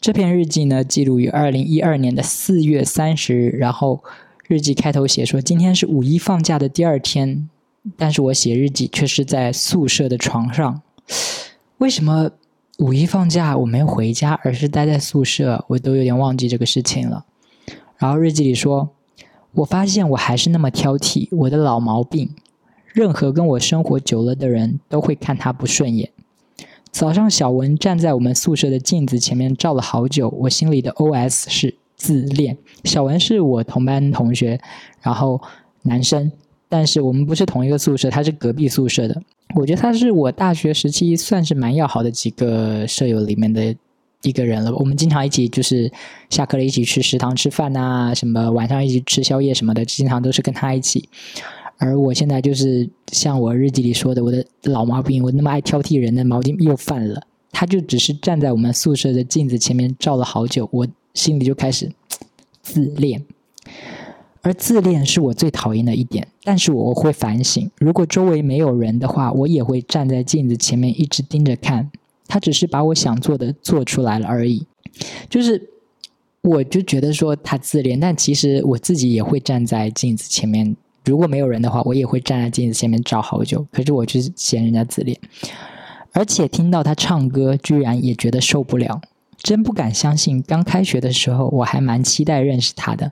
[0.00, 3.48] 这篇日记呢，记录于二零一二年的四月三十日。
[3.50, 4.02] 然后
[4.46, 7.48] 日记开头写说，今天是五一放假的第二天，
[7.96, 10.82] 但是我写日记却是在宿舍的床上。
[11.78, 12.30] 为什么
[12.78, 15.64] 五一放假我没有回家，而是待在宿舍？
[15.68, 17.24] 我都有点忘记这个事情了。
[17.96, 18.90] 然后日记里说，
[19.50, 22.30] 我发现我还是那么挑剔，我的老毛病，
[22.86, 26.12] 任何跟我生活久了的人都会看他不顺眼。
[26.90, 30.28] 早上，小文站在我们宿舍的镜子前面照了好久。
[30.30, 32.56] 我心里的 OS 是自恋。
[32.84, 34.60] 小文是我同班同学，
[35.00, 35.40] 然后
[35.82, 36.30] 男生，
[36.68, 39.22] 但是我们不是同一个宿舍，他是隔壁宿舍的。
[39.54, 43.74] 我觉得他是我大学时期算是蛮要好的几个舍友里面的
[44.22, 44.74] 一个人了。
[44.74, 45.90] 我们经常一起就是
[46.30, 51.08] 下课了一起去食堂吃饭呐，什么晚上一起吃宵夜什么的，经常都是跟他一起。
[51.78, 57.22] 而我现在就是像我日记里说的，我的老毛病，我那么爱挑剔人的毛病又犯了。
[57.50, 61.90] 他就只是站在我们宿舍的镜子前面照了好久，我心里就开始
[62.60, 63.24] 自恋。
[64.42, 66.28] 而自恋是我最讨厌的一点。
[66.44, 71.90] 但是我会反省，如果周围没有人的话，我也会站在镜子前面一直盯着看。
[72.26, 74.66] 他只是把我想做的做出来了而已。
[75.30, 75.70] 就是
[76.42, 80.76] 我就觉得说他自恋，但其实我自己也会站在镜子前面。
[81.08, 83.66] 如果没有人的话，我也会站在镜子前面照好久。
[83.72, 85.18] 可是我就是嫌人家自恋，
[86.12, 89.00] 而且听到他唱歌，居然也觉得受不了，
[89.38, 90.42] 真不敢相信。
[90.42, 93.10] 刚开学的时候，我还蛮期待认识他的。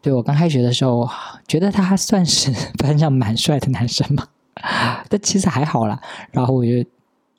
[0.00, 1.08] 对我刚开学的时候，
[1.46, 4.26] 觉得他还算是 班上蛮帅的男生嘛，
[5.08, 6.00] 但其实还好啦。
[6.32, 6.84] 然后我就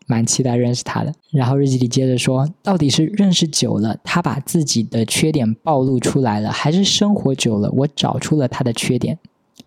[0.08, 1.14] 蛮期待认识他的。
[1.32, 9.20] 然后日记里接着说，到底是认识久了，他把自己的缺点暴露出来了，还是生活久了，我找出了他的缺点？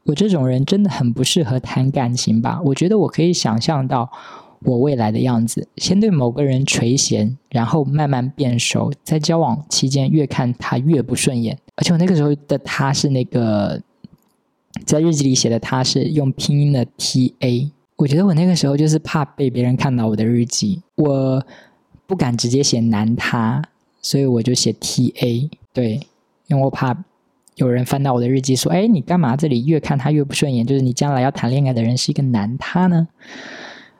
[0.06, 2.60] 我这种人真的很不适合谈感情吧？
[2.64, 4.08] 我觉得我可以想象到
[4.60, 11.58] 我未来的样子：先对某个人垂涎，然后慢慢变熟，在交往期间越看他越不顺眼。
[11.74, 13.82] 而且我那个时候的他是那个
[14.84, 17.70] 在日记里写的，他是用拼音的 T A。
[17.96, 21.45] 我觉得我那个时候就是怕被别人看到我的日记，我
[22.06, 23.62] 不敢直接写男他，
[24.00, 25.50] 所以我就写 T A。
[25.72, 26.06] 对，
[26.46, 26.96] 因为我怕。
[27.56, 30.64] 有人翻到我的日记说：“哎，你干嘛这里越看他越不顺眼？
[30.64, 33.08] 就是你将来要谈恋爱的人是一个男他呢？”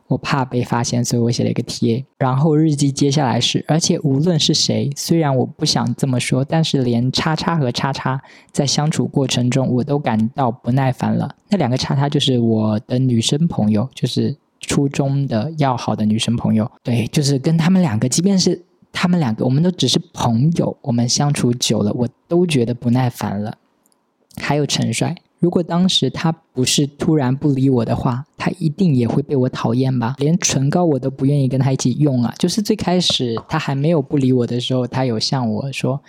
[0.09, 2.07] 我怕被发现，所以我写了一个 T A。
[2.19, 8.23] 然后日记接下来是：而且无论是谁，虽然我不想这么说，但是连叉叉和叉叉
[8.53, 11.35] 在相处过程中，我都感到不耐烦了。
[11.49, 16.71] 那两个叉叉就是我的女生朋友，就是初中的要好的女生朋友。
[16.85, 18.66] 对，就是跟他们两个，即便是。
[18.99, 23.59] 他们两个，我们都只是朋友，我们相处久了，我都觉得不耐烦了。
[24.41, 30.15] 还有陈帅，如果当时他不是突然不理我的话，他一定也会被我讨厌吧？
[30.19, 32.35] 连唇膏我都不愿意跟他一起用啊！
[32.39, 36.01] 就是最开始他还没有不理我的时候，他有向我说：“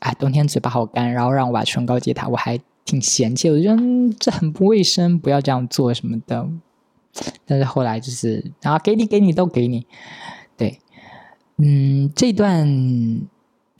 [0.00, 3.82] 哎，冬天嘴巴好干，然后让我把唇膏借他。”我还挺嫌弃，我觉得
[4.20, 6.46] 这很不卫生，不要这样做什么的。
[7.46, 9.86] 但是后来就是啊，给你，给你，都给你。
[11.58, 12.68] 嗯，这段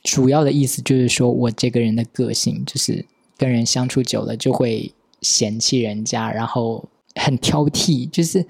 [0.02, 3.04] 主要的意思就是说我这个人的个性，就是
[3.36, 8.08] 跟人相处久了就会嫌弃人家，然后很挑剔。
[8.08, 8.42] 就是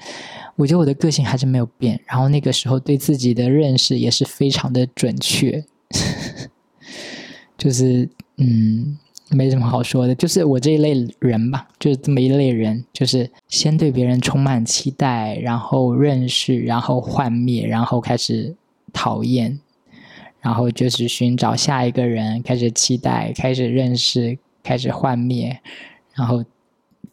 [0.55, 5.65] 我觉得我的个性还是没有变，然后那个时候对自己的认识也是非常的准确。
[7.59, 8.97] 就是嗯，
[9.31, 18.55] 没什么好说的，就是我这一类人吧，就是这么一类人，就是先对别人充满期待，然后认识，然后幻灭，然后开始。
[18.93, 19.61] 讨厌，
[20.41, 25.61] 然后就是寻找下一个人，开始期待，开始认识，开始幻灭，
[26.15, 26.45] 然后，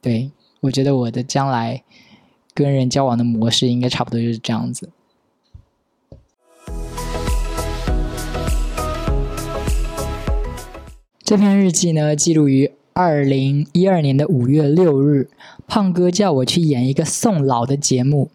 [0.02, 1.84] 对我觉得我的将来
[2.54, 4.90] 跟人交往的模式应该差不多就是这样子。
[11.24, 15.30] 这篇日记呢，记录于二零一二年的五月六日。
[15.66, 18.30] 胖哥叫我去演一个送老的节目，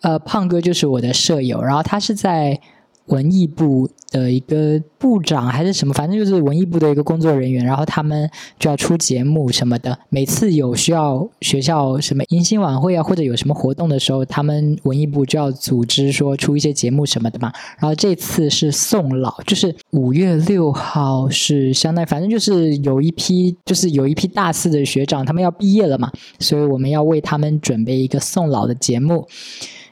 [0.00, 2.60] 呃，胖哥就是我的舍友，然后他是在。
[3.08, 8.28] 文艺部的一个部长还是什么，反正就是文艺部的一个工作人员，然后他们
[8.58, 9.98] 就要出节目什么的。
[10.08, 17.52] 每次有需要学校什么迎新晚会啊，或者有什么活动的时候，他们文艺部就要组织说出一些节目什么的嘛。
[17.78, 29.26] 然后这次是送老，就是五月六号是相当于，反正就是有一批，就是有一批大四的学长，他们要毕业了嘛，所以我们要为他们准备一个送老的节目。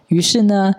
[0.09, 0.75] 于是呢。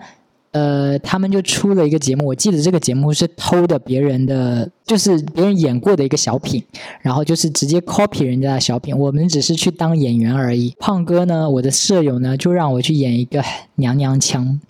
[0.58, 6.60] 呃，他们就出了一个节目，我记得这个节目是偷的别人的，就是别人演过的一个小品，
[7.00, 10.74] 然后就是直接 copy 人家的小品，我们只是去当演员而已。
[10.80, 13.40] 胖哥呢，我的舍友呢，就让我去演一个
[13.76, 14.60] 娘娘腔。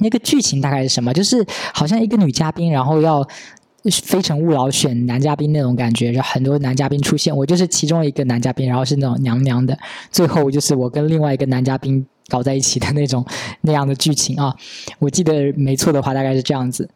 [0.00, 1.12] 那个剧情大概是什么？
[1.12, 1.44] 就是
[1.74, 3.22] 好像一个女嘉宾，然后要
[4.02, 9.76] 《非诚勿扰》选男嘉宾那种感觉，就很多男嘉宾出现，我就是其中一个男嘉宾，然后是那种娘娘的，
[10.10, 12.06] 最后就是我跟另外一个男嘉宾。
[12.30, 13.22] 搞在一起的那种
[13.60, 14.56] 那样的剧情啊，
[14.98, 16.88] 我记得没错的话大概是这样子。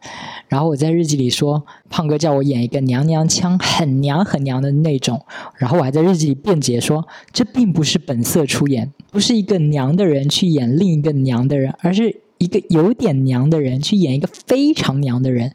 [0.47, 5.23] 然后我在日记里说，胖哥叫我演一个娘娘腔，很娘很娘的那种。
[5.57, 15.53] 然后我还在日记里辩解说，这并不是本色出演，不是一个娘的人去演另一个娘的人，而是一个有点娘的人去演一个非常娘的人。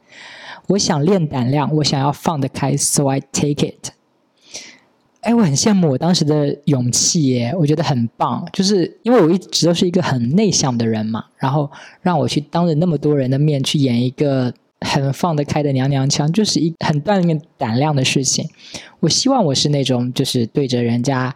[0.69, 4.00] 我想练胆量，我想要放得开，so I take it。
[5.21, 8.47] 哎，我很羡慕我当时的勇气耶，我觉得很棒。
[8.53, 11.71] 就是因为我一直都是一个很内向的人嘛，然后
[12.01, 18.49] 让我去当着那么多人的面去演一个很放得开的娘娘腔，就是一很锻炼胆量的事情。
[19.01, 21.35] 我希望我是那种就是对着人家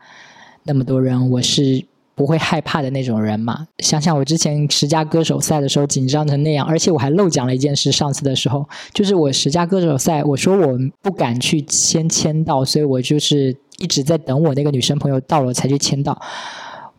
[0.65, 1.85] 那么多人，我是。
[2.17, 3.67] 不会害怕的那种人嘛？
[3.81, 7.91] 想想我之前十佳歌手赛的时候紧张成那样，而且我还漏讲了一件事。
[7.91, 16.21] 上次的时候，就是我十佳歌手赛，我说我不敢去先签到，所以我就是一直在等我那个女生朋友到了才去签到。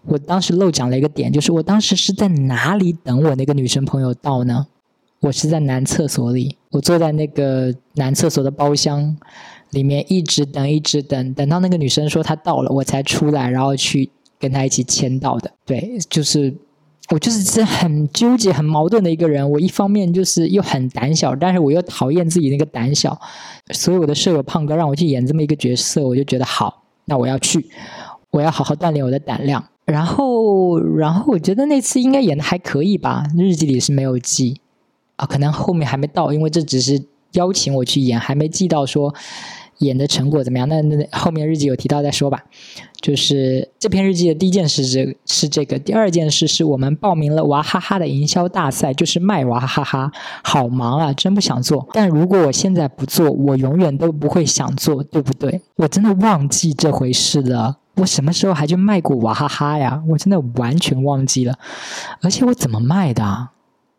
[0.06, 4.68] 我当时漏讲了一个点，就是我当时是在哪里等我那个女生朋友到呢？
[5.22, 9.18] 我是在男厕所里，我坐在那个男厕所的包厢
[9.72, 14.10] 里面，一直等，一直等，等到那个女生说她到了，我才出来，然后去。
[14.38, 16.54] 跟她一起签到的，对，就是
[17.10, 19.48] 我就是是很纠结、很矛盾的一个人。
[19.52, 23.20] 我一方面就是又很胆小，但是我又讨厌自己那个胆小。
[23.72, 27.70] 所以我的舍友胖哥让我去演这么一个角色，我就觉得好，那我要去，
[28.32, 29.64] 我要好好锻炼我的胆量。
[29.86, 34.60] 然后，然后我觉得那次应该演的还可以吧，日记里是没有记
[35.16, 37.00] 啊，可能后面还没到，因为这只是
[37.34, 39.14] 邀请我去演，还没记到说。
[39.80, 40.68] 演的成果怎么样？
[40.70, 42.44] 那那后面日记有提到再说吧。
[43.02, 50.12] 就是这篇日记的第一件事是是这个，第二件事是我们报名了娃哈哈的营销大赛，就是卖娃哈哈。
[50.44, 51.88] 好忙啊，真不想做。
[51.94, 55.62] 但如果我现在不做，我永远都不会想做，对不对？
[55.76, 57.78] 我真的忘记这回事了。
[57.98, 60.02] 我什么时候还去卖过娃哈哈呀？
[60.10, 61.58] 我真的完全忘记了。
[62.22, 63.50] 而且我怎么卖的？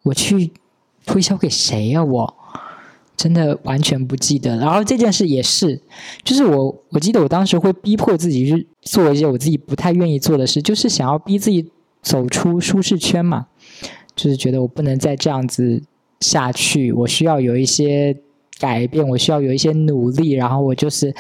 [0.03, 0.53] 我去
[1.05, 2.03] 推销给谁呀？
[2.03, 2.35] 我？
[3.17, 5.81] 真的完全不记得，然后这件事也是，
[6.23, 11.71] 就是我我记得我当时会逼迫自己去做一些我自己不太愿意做的事，就是想要逼自己
[12.03, 13.47] 走出舒适圈嘛，
[14.15, 15.83] 就是觉得我不能再这样子
[16.21, 18.15] 下去，我需要有一些
[18.59, 21.15] 改变，我需要有一些努力，然后我就是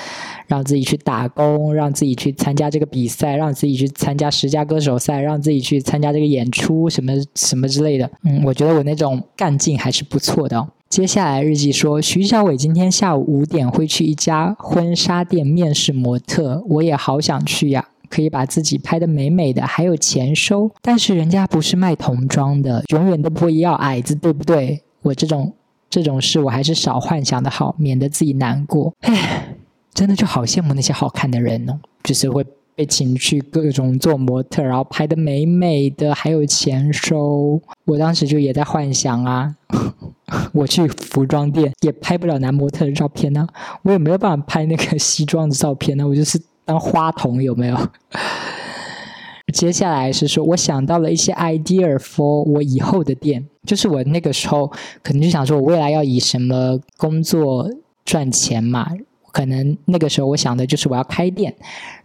[0.46, 10.68] 让自己去打工，让自己去参加这个比赛，让自己去参加十佳歌手赛，让自己去参加这个演出什么什么之类的，嗯，我觉得我那种干劲还是不错的。
[10.88, 20.70] 接下来日记说，徐小伟今天下午五点会去一家婚纱店面试模特，我也好想去呀，可以把自己拍的美美的，还有钱收。
[20.80, 24.82] 但是人家不是卖童装的，永远都不会要矮子，对不对？
[25.02, 25.52] 我这种
[25.90, 28.94] 这种事，我还是少幻想的好，免得自己难过。
[29.00, 29.56] 唉，
[29.92, 32.46] 真的就好羡慕那些好看的人哦，就是会。
[32.76, 37.60] 被请去各种做模特，然后拍的美美的，还有钱收。
[37.86, 39.56] 我当时就也在幻想啊，
[40.52, 43.48] 我去服装店也拍不了男模特的照片呢，
[43.82, 47.76] 我也没有办法拍那个西装的照片呢，我就是当花童有没有？
[49.54, 54.70] 接下来是说，我想到了一些 idea for 我以后的店，就是我那个时候
[55.02, 57.70] 可能就想说，我未来要以什么工作
[58.04, 58.90] 赚钱嘛。
[59.36, 61.54] 可能那个时候我想的就是我要开店，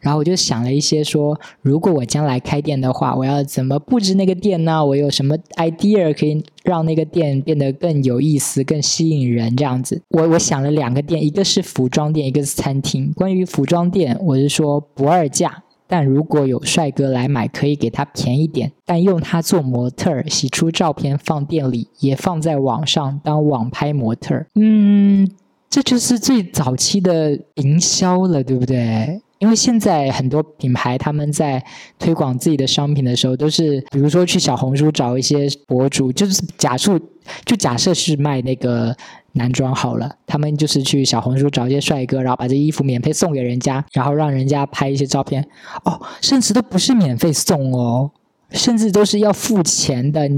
[0.02, 4.86] 然后我就想了一些说，如果我将来开店的话，我要怎么布置那个店呢？
[4.86, 9.56] 我有什么 idea 可以让那个店变得更有意思、更吸引人？
[9.56, 13.14] 这样子，我我想了两个店，一个是服装店，一个是餐厅。
[13.14, 24.46] 关于服装店，我是说不二价，但如果有帅哥来买，可以给他便宜点，但用他做模特，洗出照片放店里，也放在网上当网拍模特。
[24.56, 25.30] 嗯。
[25.72, 29.22] 这就是最早期的营销了，对不对？
[29.40, 31.64] 因为现在很多品牌他们在
[31.98, 37.00] 推广自己的商品的时候，都是比如说去小红书找一些博主，就是假设
[37.46, 38.96] 就假设是卖那个
[39.32, 45.42] 男装好了，他们就是去小红书找一些帅哥，然后把这衣服免费送给人家，然后让人家拍一些照片。
[45.86, 48.12] 哦，甚至都不是免费送哦，
[48.52, 50.30] 甚至都是要付钱的。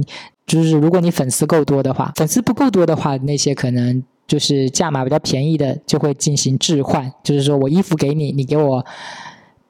[0.45, 4.03] 就是如果你粉丝够多的话，粉丝不够多的话，那些可能。
[4.27, 7.12] 就是价码比较便宜的，就会进行置换。
[7.24, 8.86] 就是说我衣服给你，你给我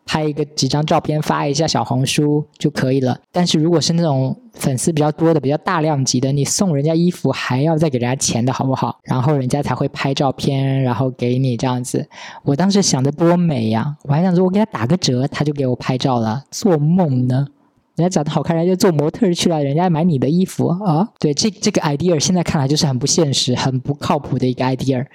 [0.05, 3.17] 拍一个几张照片，发一下小红书就可以了。
[3.31, 8.99] 但是如果是那种粉丝比较多的、比较大量级的，你送人家衣服还要再给人家钱的好不好？
[9.03, 12.07] 然后人家才会拍照片，然后给你这样子。
[12.43, 13.95] 我当时想的多美呀！
[14.03, 16.43] 我还想说我给他打个折，他就给我拍照了。
[16.51, 17.47] 做梦呢！
[17.95, 21.07] 人家长得好看，人家做模特去了，人家买你的衣服啊？
[21.19, 25.05] 对，这这个 idea 现在看来就是很不现实、很不靠谱的一个 idea。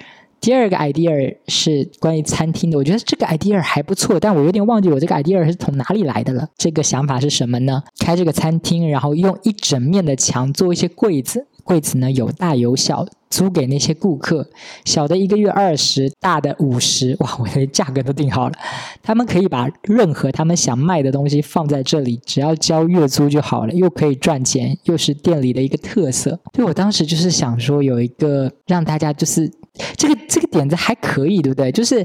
[0.41, 6.47] 第二个 idea 是关于餐厅的，我觉得这个 idea 还不错，但我有点忘记我这个 idea 是从哪里来的了。
[6.57, 7.83] 这个想法是什么呢？
[7.99, 14.49] 开这个餐厅，然后用一整面的墙做一些柜子，柜子呢有大有小，租给那些顾客，
[14.87, 18.55] 小的一个月二十，大的五十，哇，我的价格都定好了，
[19.03, 26.41] 他们可以把任何他们想卖的东西放在这里，只要交月租就好了，又可以赚钱，又是店里的一个特色。
[26.53, 29.53] 对我当时就是想说有一个让大家就是。
[29.97, 31.71] 这个这个点子还可以，对不对？
[31.71, 32.05] 就是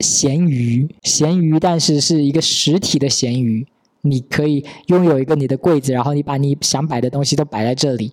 [0.00, 3.66] 咸鱼，咸鱼，但是是一个实体的咸鱼。
[4.02, 8.12] 你可以拥有一个你的柜子，然后你把你想摆的东西都摆在这里。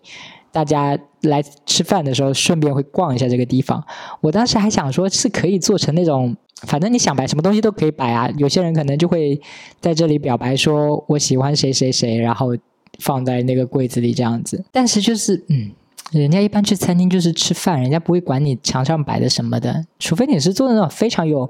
[0.54, 3.84] 大家来吃饭的时候，顺便会逛一下这个地方。
[4.22, 6.34] 我当时还想说，是可以做成那种，
[6.68, 8.30] 反正你想摆什么东西都可以摆啊。
[8.38, 9.42] 有些人可能就会
[9.82, 12.56] 在这里表白，说我喜欢谁谁谁，然后
[13.00, 14.64] 放在那个柜子里这样子。
[14.72, 15.72] 但是就是，嗯。
[16.12, 21.50] 人家一般去餐厅就是吃饭，人家不会管你墙上摆的什么的，除非你是做那种非常有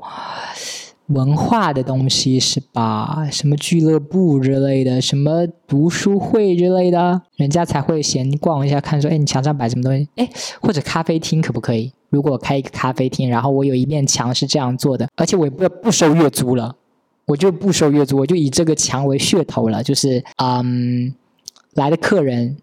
[1.07, 3.27] 文化的东西，是吧？
[3.31, 10.07] 什么俱乐部之类的，什么读书会之类的，人家才会闲逛一下，看说，哎，你墙上摆什么东西？
[10.15, 10.29] 哎，
[10.61, 11.91] 或者咖啡厅可不可以？
[12.09, 16.75] 如果开一个咖啡厅，然后我有一面墙是这样做的，而且我也不不收月租了，
[17.25, 21.13] 我就不收月租，我就以这个墙为噱头了，就是嗯，
[21.73, 22.57] 来的客人。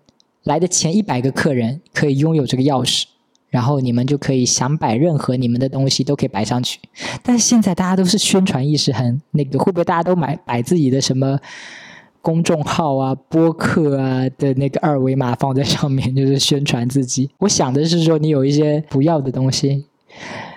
[0.45, 3.05] 来的前一百个客人可以拥有这个钥匙，
[3.51, 6.79] 然后你们就可以想摆任何你们的东西都可以摆上去。
[7.23, 11.39] 但现在大家都是宣传意识很那个，会不会大家都买摆自己的什么
[12.23, 17.31] 公众号啊、播客啊的那个二维码放在上面，就是宣传自己？
[17.41, 19.87] 我想的是说，你有一些不要的东西，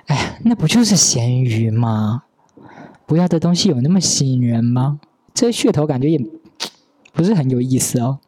[0.07, 2.23] 哎，那不就是咸鱼吗？
[3.05, 4.99] 不要的东西有那么吸引人吗？
[5.33, 6.19] 这噱头感觉也
[7.11, 8.19] 不是很有意思哦。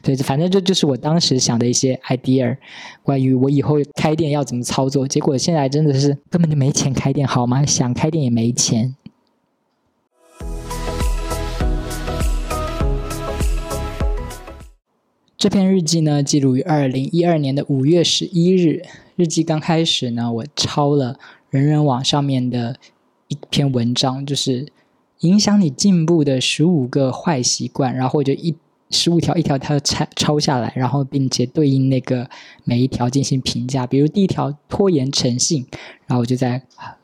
[0.00, 2.56] 对，反正这就是我当时想的一些 idea，
[3.02, 5.06] 关于我以后开店要怎么操作。
[5.06, 7.66] 结果现在真的是根本就没钱开店，好吗？
[7.66, 8.94] 想开店也没钱。
[15.36, 18.82] 这篇日记呢，记录于二零一二年的五月十一日。
[19.16, 21.18] 日记刚开始呢，我抄了
[21.50, 22.76] 人人网上面的
[23.26, 24.68] 一篇文章，就是
[25.20, 28.54] 影响你进步的十五个坏习惯，然后我就一。
[28.90, 32.28] 十五条一条条拆抄下来，然后并且对应那个
[32.64, 33.86] 每一条进行评价。
[33.86, 35.66] 比如第一条拖延诚信，
[36.06, 36.62] 然后我就在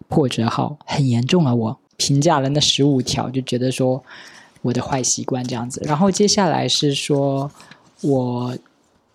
[0.09, 1.55] 破折号，很严重啊！
[1.55, 4.03] 我评价了那十五条，就觉得说
[4.63, 5.83] 我的坏习惯这样子。
[5.85, 7.51] 然后接下来是说
[8.03, 8.57] 我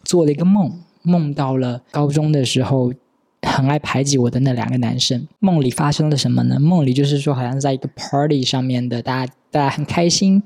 [0.03, 2.93] 做了一个梦，梦到了高中的时候
[3.41, 5.27] 很爱排挤我的那两个男生。
[5.39, 6.59] 梦里发生了什么呢？
[6.59, 10.43] 梦里就是说好像在一个 party 上面的，大家大家很开心。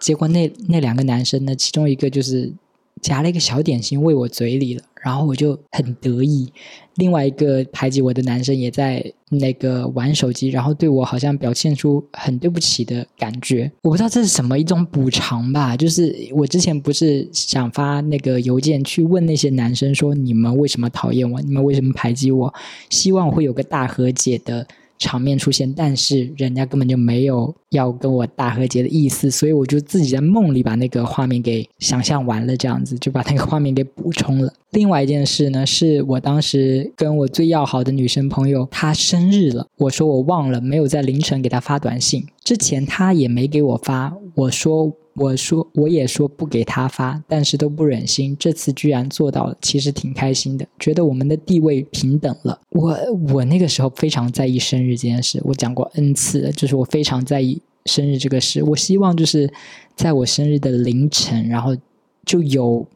[0.00, 2.52] 结果那那两个男生呢，其中一个就是
[3.00, 6.52] 夹了一个小点心喂我嘴里了，然后我就很得意。
[6.96, 13.70] 另外一个排挤我的男生也在那个玩手机，然后对我好像表现出很对不起的感觉。
[13.82, 15.76] 我不知道这是什么一种补偿吧？
[15.76, 21.40] 就是我之前不是想发那个邮件去问那些男生说，你们为什么讨厌我？
[21.40, 22.52] 你们为什么排挤我？
[22.90, 24.66] 希望会有个大和解的。
[25.00, 34.52] 场面出现，但是人家根本就没有要跟我大和解的意思，所以我就自己在梦里把那个画面给想象完了，这样子就把那个画面给补充了。
[34.70, 44.92] 另外一件事呢，是我当时跟我最要好的女生朋友，她生日了，我说我忘了，没有在凌晨给她发短信，之前她也没给我发，我说。
[45.20, 48.34] 我说，我也说不给他发，但是都不忍心。
[48.40, 52.58] 这次居然做到了，其实挺开心的，觉得我们的地位平等了。
[52.70, 52.96] 我
[53.34, 58.62] 我那个时候非常在意生日这件事，我讲过 n 次，就是我非常在意生日这个事。
[58.62, 59.52] 我希望就是
[59.94, 61.76] 在我生日的凌晨，然后
[62.24, 62.86] 就有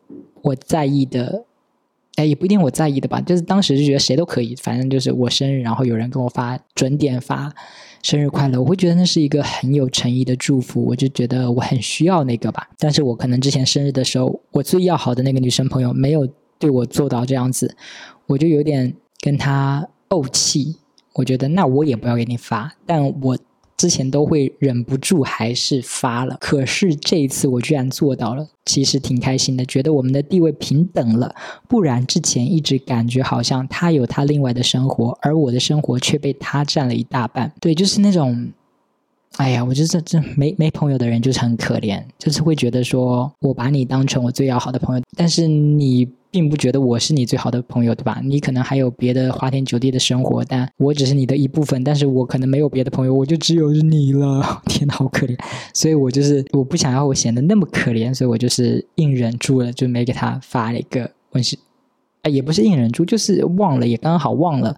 [0.40, 1.44] 我在意的，
[2.16, 7.52] 哎，也不一定我在意的吧，就是当时就觉得谁都可以，反正就是我生日，然后有人跟我发准点发。
[8.02, 8.60] 生日快乐！
[8.60, 12.68] 我会觉得那是一个很有诚意的祝福，我就觉得我很需要那个吧。
[12.78, 16.28] 但是我可能之前生日的时候，我最要好的那个女生朋友没有
[16.58, 17.74] 对我做到这样子，
[18.26, 20.76] 我就有点跟她怄气。
[21.14, 23.38] 我觉得那我也不要给你发，但我。
[23.76, 31.34] 之前都会忍不住还是发了，可是这一次我居然做到了，其实挺开心的，觉得我们的地位平等了。
[31.68, 37.52] 不然之前一直感觉好像他有他另外的生活，而我的生活却被他占了一大半。
[37.60, 38.48] 对，就是那种，
[39.36, 46.08] 哎呀，我觉得这这没没朋友的人就是很可怜，就是会觉得说我把你当成我最要好的朋友，但是你。
[46.34, 48.20] 并不觉得我是你最好的朋友，对吧？
[48.24, 51.84] 你可能还有别的花天酒地的生活，但我只是你的一部分。
[51.84, 54.42] 但是我可能没有别的朋友，我就只有你了。
[54.66, 55.38] 天哪，好可怜！
[55.72, 61.56] 所以我就是我不想要我显得那么可怜，所以我就是硬忍住了，就没给他发了一个问是
[62.22, 64.76] 啊，也不是硬忍住，就是忘了，也刚好忘了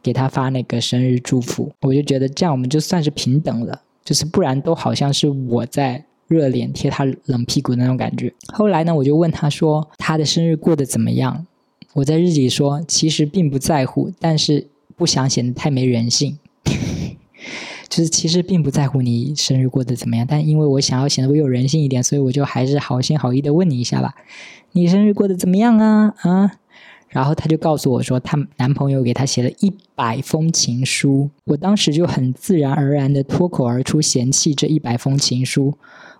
[0.00, 1.68] 给他发那个生日祝福。
[1.80, 8.32] 我就觉得这样我们就算是平等了，就是不然都好像是我在热脸贴他冷屁股的那种感觉。
[8.52, 11.46] 后来呢，我就问他说他的生日过得怎么样？
[11.92, 16.38] 我在日记里说，其实并不在乎，但是不想显得太没人性。
[17.90, 24.14] 就是其实并不在乎你生日过得怎么样，但因为我想要显得我有人性一点，所以我就还是好心好意的问你一下吧。
[24.72, 26.14] 你生日过得怎么样啊？
[26.22, 26.52] 啊？
[27.12, 31.30] 然后她就告诉我说，她男朋友给她写了一百封情书。
[31.44, 35.74] 我当时就很自然而然的脱口而出嫌弃这一百封情书，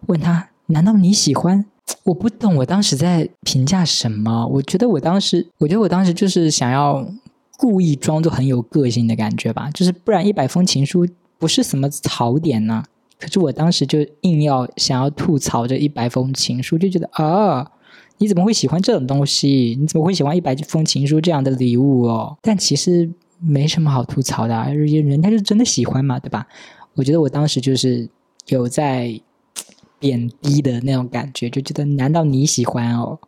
[0.07, 1.65] 问他：难道你喜欢？
[2.05, 4.47] 我不懂，我当时在评价什么？
[4.47, 7.05] 我觉得我当时，我觉得我当时就是想要
[7.57, 11.07] 故意装作很有个性的感觉吧，就是不然一百封情书。
[11.39, 12.85] 不是什么槽点呢，
[13.19, 17.69] 可是我当时就硬要想要吐槽这一百封情书，就觉得啊，
[18.23, 19.77] 你怎么会喜欢这种东西？
[19.81, 22.39] 你怎么会喜欢一百封情书这样的礼物哦？
[22.41, 23.11] 但其实
[23.41, 26.47] 没什么好吐槽的，人家就真的喜欢嘛，对吧？
[26.95, 28.09] 我觉得我当时就是
[28.47, 29.21] 有在
[29.99, 33.19] 贬低的那种感觉，就觉得难道你喜欢哦？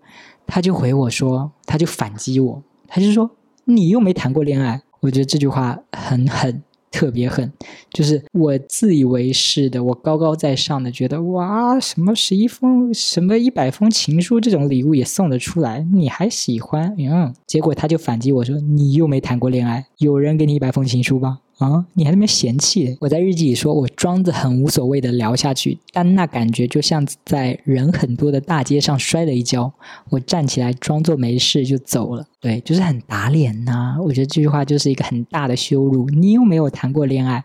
[0.46, 3.28] 他就回我说，他就反击我，他就说
[3.64, 4.80] 你又没谈过恋爱。
[5.00, 6.62] 我觉得这句话很狠。
[6.94, 7.52] 特别狠，
[7.92, 16.94] 就是我自以为是的，我高高在上的觉得哇，什么十一封、什么一百封情书这种礼物也送得出来，你还喜欢？
[16.96, 21.84] 嗯，结果他就反击我说：“你又没谈过恋爱，有人给你一百封情书吗？”啊！
[21.94, 22.96] 你还那么嫌弃？
[23.00, 29.72] 我在日记里说，我装着很无所谓的聊下去，但那感觉就像在人很多的大街上摔了一跤。
[30.10, 32.26] 我站起来装作没事就走了。
[32.40, 33.96] 对，就是很打脸呐！
[34.02, 36.08] 我觉得这句话就是一个很大的羞辱。
[36.10, 37.42] 你又没有谈过恋爱，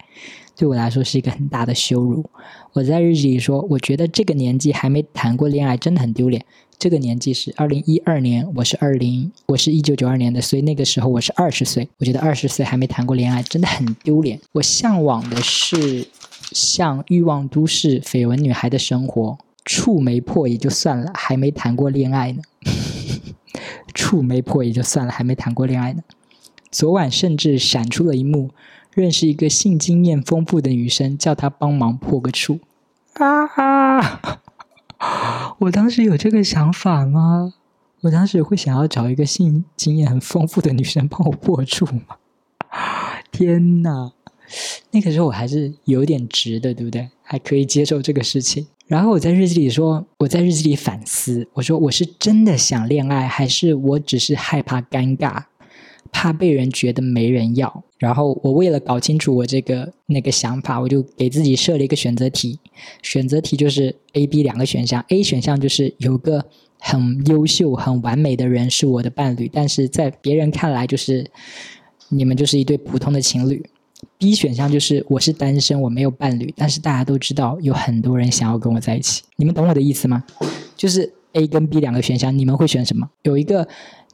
[0.60, 2.30] 对我来说是一个很大的羞辱。
[2.74, 6.46] 我在日记里说，我觉得这个年纪还没谈过恋爱真的很丢脸。
[6.78, 11.88] 这个年纪是二零一二年，我是二零，我是一九九二年的，所以那个时候我是二十岁。
[11.98, 14.38] 我觉得二十岁还没谈过恋爱真的很丢脸。
[14.52, 16.06] 我向往的是
[16.52, 22.42] 像《欲望都市》绯闻女孩的生活，处没破也就算了，还没谈过恋爱呢。
[23.96, 26.04] 处没破也就算了，还没谈过恋爱呢。
[26.70, 28.50] 昨晚甚至闪出了一幕，
[29.00, 32.60] 认识一个性经验丰富的女生，叫她帮忙破个处。
[33.14, 34.42] 啊哈！
[35.60, 37.54] 我当时有这个想法吗？
[38.02, 42.18] 我当时会想要找一个性经验很丰富的女生帮我破处吗？
[43.32, 44.12] 天哪！
[44.92, 47.10] 那个时候我还是有点直的，对不对？
[47.24, 48.68] 还可以接受这个事情。
[48.88, 55.44] 然后我在日记里说，我在日记里反思，我说我是真的想恋爱，还是我只是害怕尴尬？
[56.12, 62.58] 怕被人觉得没人要，然后我为了搞清楚我这个那个想法，我就给自己设了一个选择题。
[63.04, 65.04] 选择题就是 A、B 两个选项。
[65.10, 66.46] A 选项就是有个
[66.80, 71.30] 很优秀、很完美的人是我的伴侣，但是在别人看来就是
[72.08, 73.62] 你们就是一对普通的情侣。
[74.18, 79.24] B 选项就是我是单身，我没有伴侣，但是大家都知道有很多人想要跟我在一起。
[79.36, 80.24] 你们懂我的意思吗？
[80.78, 83.10] 就是 A 跟 B 两个选项，你们会选什么？
[83.24, 83.68] 有一个。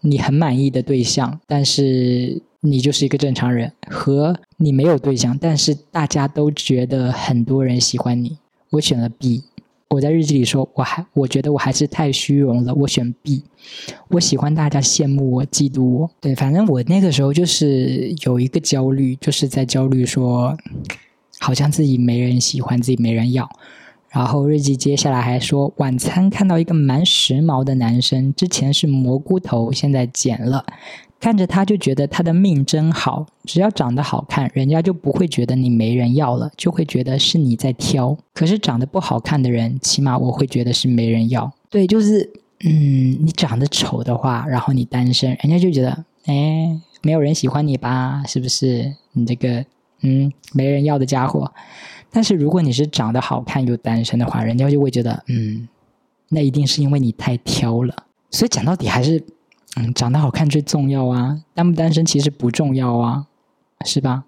[0.05, 8.37] 你很满意的对象，但是你就是一个正常人；和你没有对象，但是大家都觉得很多人喜欢你。
[8.69, 9.43] 我选了 B。
[9.87, 12.73] 我在日记里说，我还我觉得我还是太虚荣了。
[12.73, 13.43] 我选 B。
[14.09, 16.09] 我喜欢大家羡慕我、嫉妒我。
[16.19, 20.57] 对，反正我那个时候就是有一个焦虑，就是在焦虑说，
[21.39, 23.47] 好像自己没人喜欢，自己没人要。
[24.15, 30.65] 然后日记接下来还说，晚餐看到一个蛮时髦的男生，之前是蘑菇头，现在剪了，
[31.19, 38.17] 看着他就觉得他的命真好，只要长得好看，人家就不会觉得你没人要了，就会觉得是你在挑。
[38.33, 41.51] 可是长得不好看的人，起码我会觉得是没人要。
[41.69, 42.31] 对，就是
[42.63, 48.23] 嗯，你长得丑的话，然后你单身，人家就觉得哎，没有人喜欢你吧？
[48.25, 48.95] 是不是？
[49.11, 49.65] 你这个
[50.03, 51.51] 嗯，没人要的家伙。
[52.15, 55.67] 但是如果你是长得好看又单身的话，人家就会觉得，嗯，
[56.29, 57.93] 那一定是因为你太挑了。
[58.31, 59.21] 所以讲到底还是，
[59.75, 63.27] 嗯，长得好看最重要啊，单不单身其实不重要啊，
[63.85, 64.23] 是吧？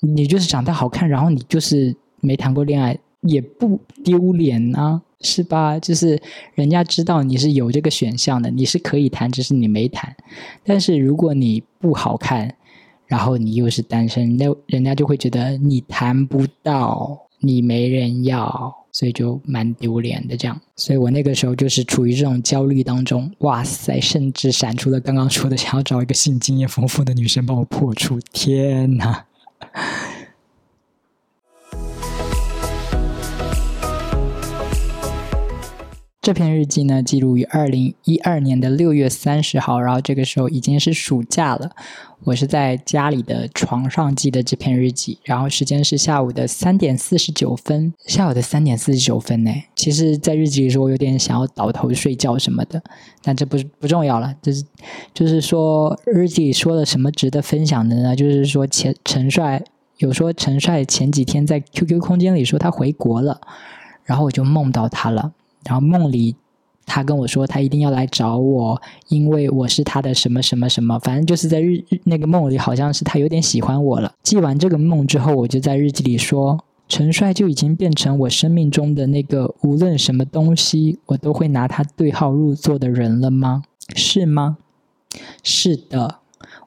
[0.00, 5.78] 你就是长得好看，然后你就是没谈过恋爱，也不丢脸啊，是吧？
[5.78, 6.20] 就是
[6.56, 10.16] 人家知道你是有这个选项的，你是可以谈，只是你没谈。
[10.64, 12.56] 但是如果你不好看，
[13.10, 20.56] 然后你又是单身，那人家就会觉得你谈不到，你没人要，所以就蛮丢脸的这样。
[20.76, 29.26] 所以我那个时候就是处于这种焦虑当中，哇塞，甚至闪出了刚刚说的想要找一个性经验丰富的女生帮我破处，天哪！
[36.22, 41.70] 这篇日记呢，记录于二零一二年的六月三十号，然后这个时候已经是暑假了。
[42.24, 47.94] 我是在家里的床上记的这篇日记，然后时间是下午的三点四十九分。
[48.04, 52.82] 下午的三点四十九分呢，其实，在日记里说我有点想要倒头睡觉什么的，
[53.22, 54.34] 但这不是不重要了。
[54.42, 54.62] 就是
[55.14, 58.14] 就是说，日记里说了什么值得分享的呢？
[58.14, 59.64] 就是说，前陈帅
[59.96, 63.40] 有说陈帅前几天在 QQ 空间里说他回国了，
[64.04, 65.32] 然后我就梦到他了。
[65.64, 66.36] 然后梦里，
[66.86, 74.12] 他跟我说他一定要来找我，因为我是他的什么什么什么，反正就是在日那个梦里，好像是他有点喜欢我了。
[74.22, 83.62] 记完这个梦之后，我就在日记里说，陈帅就已经变成我生命中的那个无论什么东西，我都会拿他对号入座的人了吗？
[83.94, 84.58] 是吗？
[85.42, 86.16] 是的。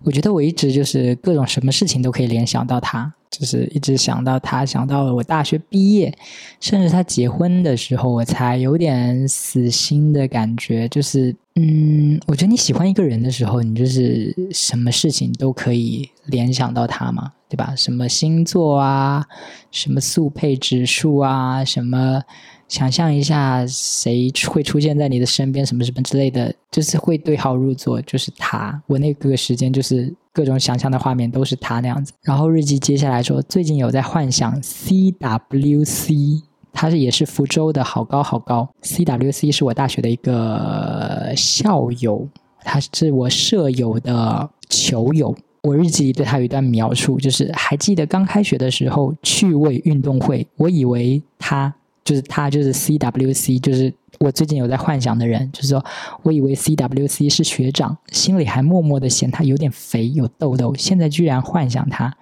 [0.03, 3.13] 我觉得我一直就是各种什么事情都可以联想到他。
[3.38, 6.13] 就是一直想到他，想到了我大学毕业，
[6.60, 10.88] 甚至他结婚的时候，我才有点死心的感觉。
[10.89, 17.76] 就是，嗯，我觉得你喜欢一个人的时候，你就是什么事情都可以联想到他嘛，对吧？
[17.76, 19.24] 什么星座啊，
[19.70, 22.24] 什么速配指数啊，什么。
[22.70, 28.82] 想象一下，谁会出现在你的身边，什么什么之类的，就是会对号入座，就是他。
[28.88, 32.12] 我那个时间就是各种想象的画面都是他那样子。
[32.24, 36.42] 然后日记接下来说，最近有在幻想 CWC，
[36.74, 38.68] 他是也是福州的，好高好高。
[38.82, 42.28] CWC 是我大学的一个校友，
[42.62, 45.34] 他是我舍友的球友。
[45.62, 51.74] 我日记里对他有一段描述，就是还记得刚开学的时候趣味运动会，我以为他。
[52.04, 55.50] 就是他，就是 CWC，就是我最近有在幻想的人。
[55.54, 55.84] 就是说
[56.22, 60.76] 我以为 CWC 是学长，心里还默默的嫌他有点肥，有痘痘。
[60.76, 62.13] 现在居然幻想他。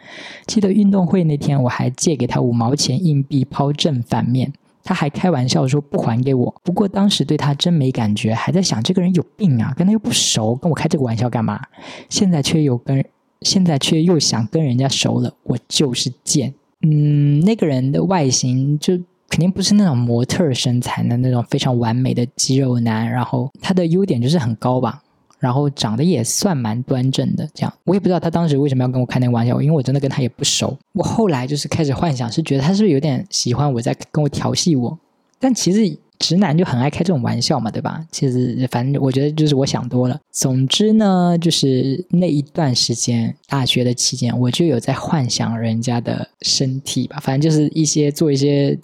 [0.45, 6.53] 记得运动会那天，我还借给他五毛钱硬币抛正反面，他还开玩笑说不还给我。
[6.63, 11.59] 不过当时对他真没感觉，还在想这个人有病啊，跟他又不熟，跟我开这个玩笑干嘛？
[12.07, 13.03] 现在却又跟，
[13.41, 16.53] 现在却又想跟人家熟了，我就是贱。
[16.83, 18.99] 嗯，那个人的外形就。
[19.31, 25.01] 肯定不是那种模特身材的那种非常完美的肌肉男，然后他的优点就是很高吧，
[25.39, 27.47] 然后长得也算蛮端正的。
[27.53, 30.77] 这样，我也不知道他当时为什么要跟我开那个玩笑，因为我真的跟他也不熟。
[30.91, 34.99] 我后来就是开始幻想，是觉得他是不是有点喜欢我在跟我调戏我？
[35.39, 38.05] 但其实直男就很爱开这种玩笑嘛，对吧？
[38.11, 40.19] 其实反正我觉得就是我想多了。
[40.29, 48.77] 总之呢，就是那一段时间大学的期间，我就有在幻想人家的身体吧，反正就是一些做一些。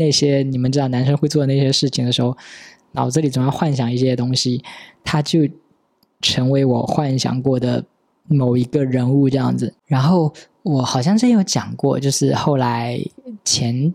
[0.00, 2.34] 那些你们知道男生会做的那些事情的时候，
[2.92, 4.62] 脑子里总要幻想一些东西，
[5.04, 5.40] 他就
[6.22, 7.84] 成为我幻想过的
[8.26, 9.74] 某一个人物这样子。
[9.86, 10.32] 然后
[10.62, 12.98] 我好像真有讲过，就是后来
[13.44, 13.92] 前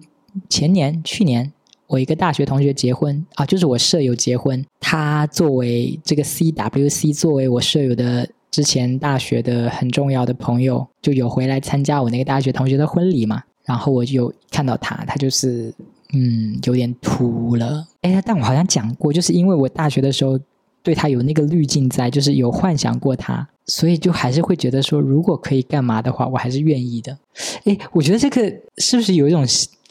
[0.48, 1.52] 前年、去年，
[1.88, 13.42] 我一个大学同学结婚啊，就是我舍友结婚，他作为这个 CWC，作为我舍友的之前大学的很重要的朋友，就有回来参加我那个大学同学的婚礼嘛。
[13.66, 15.74] 然后我就看到他，他就是
[16.14, 17.88] 嗯有点秃了。
[18.02, 20.40] 哎，但我好像讲过，就是因为我大学的时候
[20.84, 27.18] 对他有那个滤镜在，就是有幻想过他，所以就还是会觉得说，如果可以干嘛的话，我还是愿意的。
[27.66, 28.42] 哎，我觉得这个
[28.78, 29.46] 是不是有一种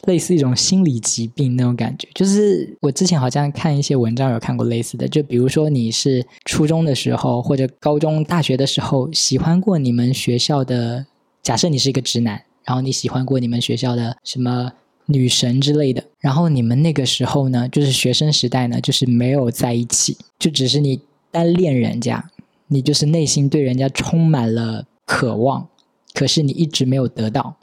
[0.05, 2.07] 类似一种心理疾病那种感觉？
[2.13, 11.05] 就是我之前好像看一些文章有看过类似的，就比如说你是初中的时候或者高中、大学的时候喜欢过你们学校的，
[11.43, 12.41] 假设你是一个直男。
[12.67, 14.71] 然后你喜欢过你们学校的什么
[15.07, 16.03] 女神之类的？
[16.19, 20.99] 然后你们那个时候呢，就是学生时代呢，就是没有在一起，就只是你
[21.31, 22.31] 单恋人家，
[22.67, 25.67] 你就是内心对人家充满了渴望，
[26.13, 27.57] 可是你一直没有得到。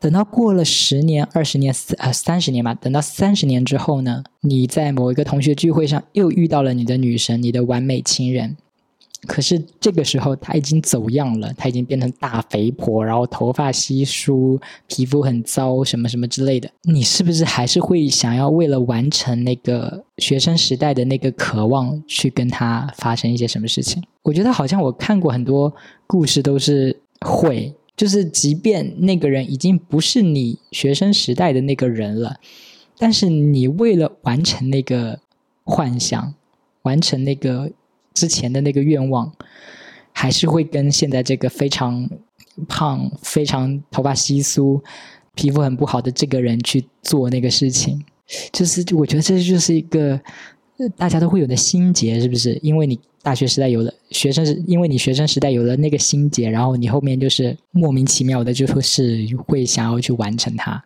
[0.00, 8.56] 等到过了十年、二十年、三呃三十年吧，等到三十年之后呢，你在某一个同学聚会上又遇到了你的女神，你的完美情人。
[9.26, 16.70] 可是这个时候他已经走样了，他已经变成大肥婆，然后头发稀疏，皮肤很糟，什么什么之类的。
[16.82, 24.00] 你是不是还是会想要为了完成那个学生时代的那个渴望，去跟他发生一些什么事情？
[24.22, 25.74] 我觉得好像我看过很多
[26.06, 32.36] 故事，都是会，就是即便那个人已经不是你学生时代的那个人了，
[32.96, 35.18] 但是你为了完成那个
[35.64, 36.34] 幻想，
[36.82, 37.72] 完成那个。
[38.18, 39.32] 之前的那个愿望，
[40.12, 42.08] 还是会跟现在这个非常
[42.66, 44.82] 胖、非常头发稀疏、
[45.34, 48.04] 皮肤很不好的这个人去做那个事情，
[48.52, 50.20] 就是我觉得这就是一个
[50.96, 52.58] 大家都会有的心结，是不是？
[52.62, 60.82] 因为你大学时代有了学生，因为你学生时代有了那个心结，然后你后面就是莫名其妙的就说是会想要去完成它。